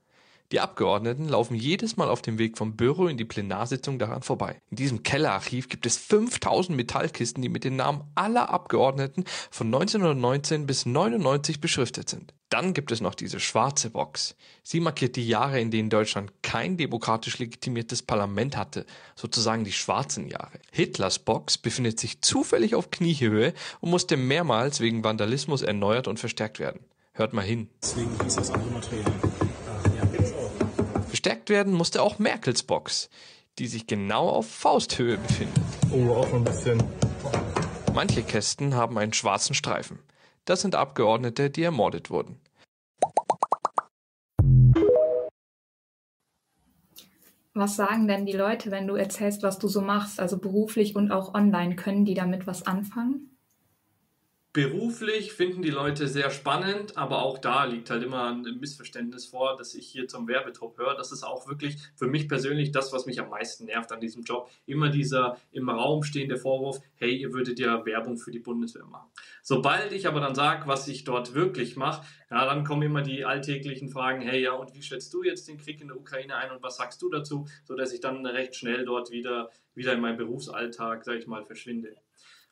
[0.51, 4.59] Die Abgeordneten laufen jedes Mal auf dem Weg vom Büro in die Plenarsitzung daran vorbei.
[4.71, 10.65] In diesem Kellerarchiv gibt es 5000 Metallkisten, die mit den Namen aller Abgeordneten von 1919
[10.65, 12.33] bis 99 beschriftet sind.
[12.49, 14.35] Dann gibt es noch diese schwarze Box.
[14.63, 20.27] Sie markiert die Jahre, in denen Deutschland kein demokratisch legitimiertes Parlament hatte, sozusagen die schwarzen
[20.27, 20.57] Jahre.
[20.71, 26.57] Hitlers Box befindet sich zufällig auf Kniehöhe und musste mehrmals wegen Vandalismus erneuert und verstärkt
[26.57, 26.79] werden.
[27.13, 27.69] Hört mal hin.
[27.83, 29.13] Deswegen hieß das andere Material.
[31.19, 33.09] Verstärkt werden musste auch Merkels Box,
[33.57, 35.61] die sich genau auf Fausthöhe befindet.
[35.91, 36.81] Oh, auch ein bisschen.
[37.93, 39.99] Manche Kästen haben einen schwarzen Streifen.
[40.45, 42.39] Das sind Abgeordnete, die ermordet wurden.
[47.53, 51.11] Was sagen denn die Leute, wenn du erzählst, was du so machst, also beruflich und
[51.11, 51.75] auch online?
[51.75, 53.37] Können die damit was anfangen?
[54.61, 59.55] Beruflich finden die Leute sehr spannend, aber auch da liegt halt immer ein Missverständnis vor,
[59.55, 60.97] dass ich hier zum Werbetrupp höre.
[60.97, 64.23] Das ist auch wirklich für mich persönlich das, was mich am meisten nervt an diesem
[64.23, 64.51] Job.
[64.65, 69.09] Immer dieser im Raum stehende Vorwurf, hey, ihr würdet ja Werbung für die Bundeswehr machen.
[69.43, 73.23] Sobald ich aber dann sage, was ich dort wirklich mache, ja, dann kommen immer die
[73.23, 76.51] alltäglichen Fragen, hey, ja, und wie schätzt du jetzt den Krieg in der Ukraine ein
[76.51, 80.17] und was sagst du dazu, sodass ich dann recht schnell dort wieder, wieder in meinem
[80.17, 81.95] Berufsalltag, sag ich mal, verschwinde.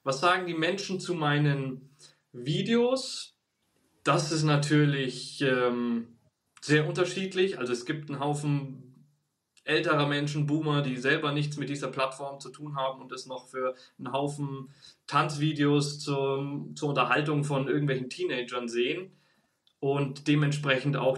[0.07, 1.89] Was sagen die Menschen zu meinen
[2.31, 3.35] Videos?
[4.05, 6.17] Das ist natürlich ähm,
[6.61, 7.59] sehr unterschiedlich.
[7.59, 9.05] Also es gibt einen Haufen
[9.65, 13.49] älterer Menschen, Boomer, die selber nichts mit dieser Plattform zu tun haben und es noch
[13.49, 14.69] für einen Haufen
[15.07, 19.11] Tanzvideos zur, zur Unterhaltung von irgendwelchen Teenagern sehen
[19.81, 21.17] und dementsprechend auch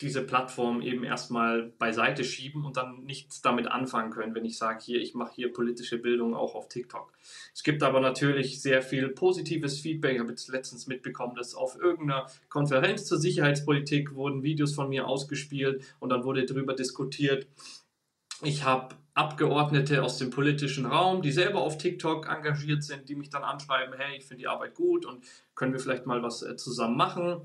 [0.00, 4.84] diese Plattform eben erstmal beiseite schieben und dann nichts damit anfangen können, wenn ich sage,
[4.84, 7.12] hier, ich mache hier politische Bildung auch auf TikTok.
[7.54, 10.14] Es gibt aber natürlich sehr viel positives Feedback.
[10.14, 15.06] Ich habe jetzt letztens mitbekommen, dass auf irgendeiner Konferenz zur Sicherheitspolitik wurden Videos von mir
[15.06, 17.46] ausgespielt und dann wurde darüber diskutiert.
[18.42, 23.30] Ich habe Abgeordnete aus dem politischen Raum, die selber auf TikTok engagiert sind, die mich
[23.30, 26.54] dann anschreiben, hey, ich finde die Arbeit gut und können wir vielleicht mal was äh,
[26.54, 27.40] zusammen machen.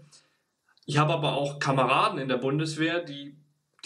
[0.86, 3.36] Ich habe aber auch Kameraden in der Bundeswehr, die,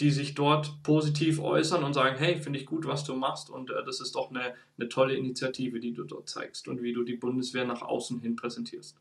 [0.00, 3.70] die sich dort positiv äußern und sagen, hey, finde ich gut, was du machst und
[3.70, 7.04] äh, das ist doch eine, eine tolle Initiative, die du dort zeigst und wie du
[7.04, 8.98] die Bundeswehr nach außen hin präsentierst.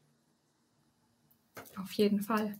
[1.77, 2.58] Auf jeden Fall.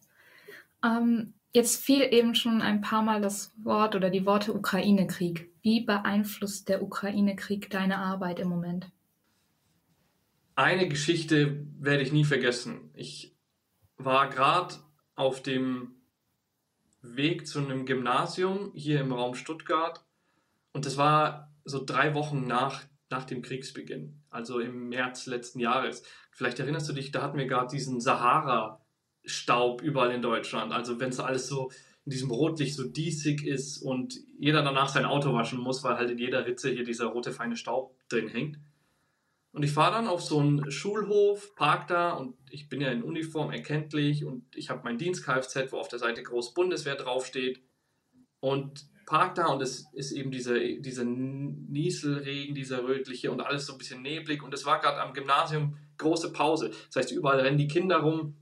[0.84, 5.50] Ähm, jetzt fiel eben schon ein paar Mal das Wort oder die Worte Ukraine-Krieg.
[5.62, 8.92] Wie beeinflusst der Ukraine-Krieg deine Arbeit im Moment?
[10.56, 12.90] Eine Geschichte werde ich nie vergessen.
[12.94, 13.36] Ich
[13.98, 14.76] war gerade
[15.16, 15.96] auf dem
[17.02, 20.04] Weg zu einem Gymnasium hier im Raum Stuttgart
[20.74, 26.04] und das war so drei Wochen nach, nach dem Kriegsbeginn, also im März letzten Jahres.
[26.32, 30.74] Vielleicht erinnerst du dich, da hatten wir gerade diesen Sahara-Staub überall in Deutschland.
[30.74, 31.72] Also wenn es alles so
[32.06, 36.12] in diesem Rotlicht so diesig ist und jeder danach sein Auto waschen muss, weil halt
[36.12, 38.60] in jeder Ritze hier dieser rote feine Staub drin hängt.
[39.56, 43.02] Und ich fahre dann auf so einen Schulhof, park da und ich bin ja in
[43.02, 47.62] Uniform erkenntlich und ich habe mein Dienst-Kfz, wo auf der Seite Groß Bundeswehr draufsteht.
[48.42, 53.72] Und park da und es ist eben dieser, dieser Nieselregen, dieser rötliche und alles so
[53.72, 54.44] ein bisschen neblig.
[54.44, 56.72] Und es war gerade am Gymnasium große Pause.
[56.88, 58.36] Das heißt, überall rennen die Kinder rum.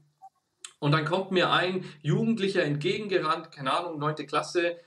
[0.80, 4.78] Und dann kommt mir ein Jugendlicher entgegengerannt, keine Ahnung, neunte Klasse,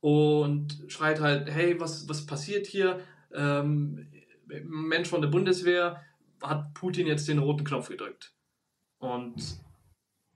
[0.00, 2.98] und schreit halt, hey, was, was passiert hier?
[3.32, 4.08] Ähm,
[4.46, 6.02] Mensch von der Bundeswehr
[6.42, 8.34] hat Putin jetzt den roten Knopf gedrückt.
[8.98, 9.60] Und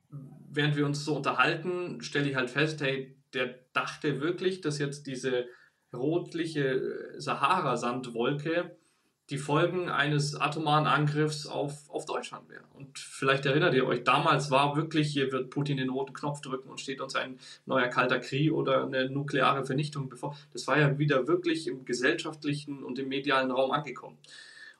[0.09, 5.07] während wir uns so unterhalten, stelle ich halt fest, hey, der dachte wirklich, dass jetzt
[5.07, 5.46] diese
[5.92, 8.80] rotliche Sahara-Sandwolke
[9.31, 12.64] die Folgen eines atomaren Angriffs auf, auf Deutschland wären.
[12.75, 16.69] Und vielleicht erinnert ihr euch, damals war wirklich, hier wird Putin den roten Knopf drücken
[16.69, 20.37] und steht uns ein neuer kalter Krieg oder eine nukleare Vernichtung bevor.
[20.53, 24.19] Das war ja wieder wirklich im gesellschaftlichen und im medialen Raum angekommen.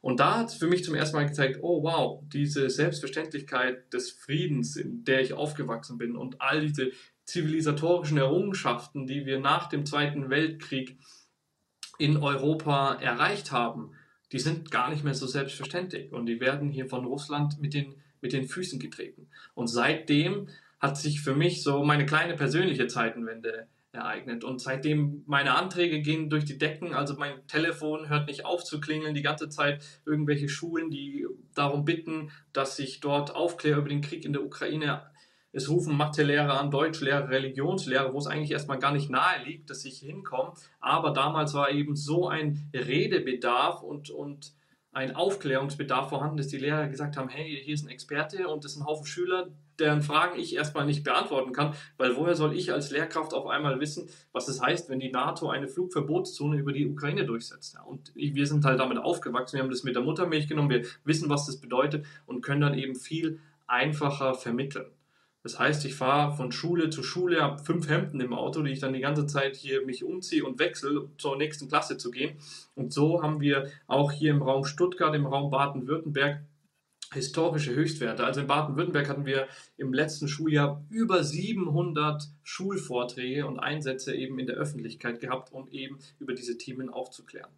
[0.01, 4.11] Und da hat es für mich zum ersten Mal gezeigt, oh wow, diese Selbstverständlichkeit des
[4.11, 6.91] Friedens, in der ich aufgewachsen bin und all diese
[7.25, 10.99] zivilisatorischen Errungenschaften, die wir nach dem Zweiten Weltkrieg
[11.99, 13.93] in Europa erreicht haben,
[14.33, 17.95] die sind gar nicht mehr so selbstverständlich und die werden hier von Russland mit den,
[18.21, 19.29] mit den Füßen getreten.
[19.55, 24.45] Und seitdem hat sich für mich so meine kleine persönliche Zeitenwende ereignet.
[24.45, 28.81] Und seitdem meine Anträge gehen durch die Decken, also mein Telefon hört nicht auf zu
[28.81, 34.01] klingeln, die ganze Zeit irgendwelche Schulen, die darum bitten, dass ich dort aufkläre über den
[34.01, 35.03] Krieg in der Ukraine.
[35.53, 39.85] Es rufen Mathelehrer an, Deutschlehrer, Religionslehrer, wo es eigentlich erstmal gar nicht nahe liegt, dass
[39.85, 40.53] ich hinkomme.
[40.81, 44.53] Aber damals war eben so ein Redebedarf und, und
[44.93, 48.73] ein Aufklärungsbedarf vorhanden, dass die Lehrer gesagt haben, hey, hier ist ein Experte und das
[48.73, 52.73] ist ein Haufen Schüler, deren Fragen ich erstmal nicht beantworten kann, weil woher soll ich
[52.73, 56.89] als Lehrkraft auf einmal wissen, was es heißt, wenn die NATO eine Flugverbotszone über die
[56.89, 57.77] Ukraine durchsetzt.
[57.87, 61.29] Und wir sind halt damit aufgewachsen, wir haben das mit der Muttermilch genommen, wir wissen,
[61.31, 64.91] was das bedeutet und können dann eben viel einfacher vermitteln.
[65.42, 68.81] Das heißt, ich fahre von Schule zu Schule, habe fünf Hemden im Auto, die ich
[68.81, 72.38] dann die ganze Zeit hier mich umziehe und wechsle, zur nächsten Klasse zu gehen.
[72.74, 76.42] Und so haben wir auch hier im Raum Stuttgart, im Raum Baden-Württemberg
[77.12, 78.24] historische Höchstwerte.
[78.24, 84.46] Also in Baden-Württemberg hatten wir im letzten Schuljahr über 700 Schulvorträge und Einsätze eben in
[84.46, 87.50] der Öffentlichkeit gehabt, um eben über diese Themen aufzuklären.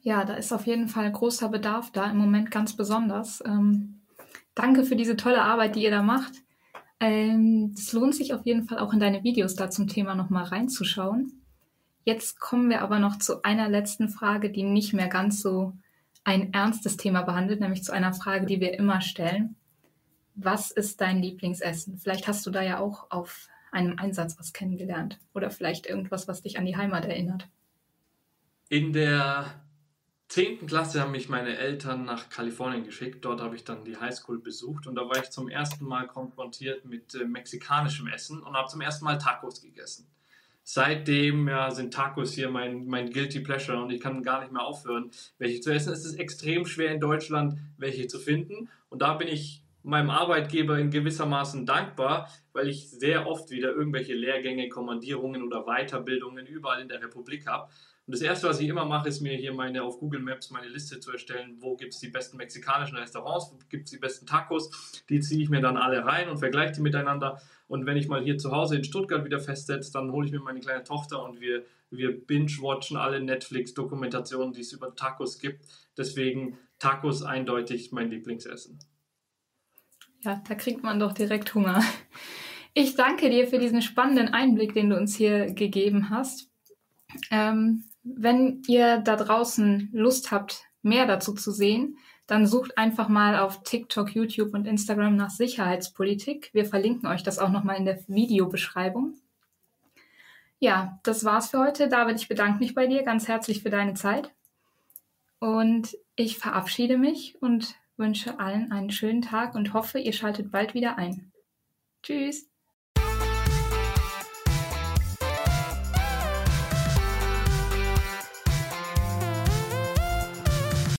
[0.00, 3.42] Ja, da ist auf jeden Fall großer Bedarf da, im Moment ganz besonders.
[3.46, 4.01] Ähm,
[4.54, 6.32] danke für diese tolle Arbeit, die ihr da macht.
[7.00, 10.44] Ähm, es lohnt sich auf jeden Fall auch in deine Videos da zum Thema nochmal
[10.44, 11.42] reinzuschauen.
[12.04, 15.72] Jetzt kommen wir aber noch zu einer letzten Frage, die nicht mehr ganz so
[16.24, 19.56] ein ernstes Thema behandelt, nämlich zu einer Frage, die wir immer stellen.
[20.34, 21.98] Was ist dein Lieblingsessen?
[21.98, 26.42] Vielleicht hast du da ja auch auf einem Einsatz was kennengelernt oder vielleicht irgendwas, was
[26.42, 27.48] dich an die Heimat erinnert.
[28.68, 29.61] In der
[30.32, 30.66] 10.
[30.66, 33.22] Klasse haben mich meine Eltern nach Kalifornien geschickt.
[33.22, 36.86] Dort habe ich dann die Highschool besucht und da war ich zum ersten Mal konfrontiert
[36.86, 40.06] mit äh, mexikanischem Essen und habe zum ersten Mal Tacos gegessen
[40.64, 44.62] seitdem ja, sind Tacos hier mein, mein Guilty Pleasure und ich kann gar nicht mehr
[44.62, 45.92] aufhören, welche zu essen.
[45.92, 48.70] Es ist extrem schwer in Deutschland, welche zu finden.
[48.88, 54.14] Und da bin ich meinem Arbeitgeber in gewissermaßen dankbar, weil ich sehr oft wieder irgendwelche
[54.14, 57.68] Lehrgänge, Kommandierungen oder Weiterbildungen überall in der Republik habe.
[58.06, 60.66] Und das Erste, was ich immer mache, ist mir hier meine auf Google Maps meine
[60.66, 64.26] Liste zu erstellen, wo gibt es die besten mexikanischen Restaurants, wo gibt es die besten
[64.26, 65.02] Tacos.
[65.08, 67.40] Die ziehe ich mir dann alle rein und vergleiche die miteinander.
[67.68, 70.40] Und wenn ich mal hier zu Hause in Stuttgart wieder festsetze, dann hole ich mir
[70.40, 75.64] meine kleine Tochter und wir, wir binge-watchen alle Netflix-Dokumentationen, die es über Tacos gibt.
[75.96, 78.80] Deswegen Tacos eindeutig mein Lieblingsessen.
[80.22, 81.82] Ja, da kriegt man doch direkt Hunger.
[82.74, 86.50] Ich danke dir für diesen spannenden Einblick, den du uns hier gegeben hast.
[87.30, 93.38] Ähm, wenn ihr da draußen Lust habt, mehr dazu zu sehen, dann sucht einfach mal
[93.38, 96.50] auf TikTok, YouTube und Instagram nach Sicherheitspolitik.
[96.52, 99.14] Wir verlinken euch das auch nochmal in der Videobeschreibung.
[100.58, 101.88] Ja, das war's für heute.
[101.88, 104.32] David, ich bedanke mich bei dir ganz herzlich für deine Zeit.
[105.40, 110.74] Und ich verabschiede mich und wünsche allen einen schönen Tag und hoffe, ihr schaltet bald
[110.74, 111.32] wieder ein.
[112.02, 112.51] Tschüss.